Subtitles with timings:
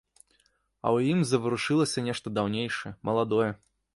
[0.27, 3.51] А ў ім заварушылася нешта даўнейшае, маладое.